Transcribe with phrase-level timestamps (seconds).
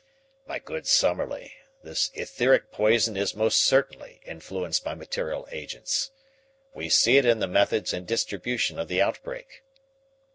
[0.47, 1.53] "My good Summerlee,
[1.83, 6.09] this etheric poison is most certainly influenced by material agents.
[6.73, 9.61] We see it in the methods and distribution of the outbreak.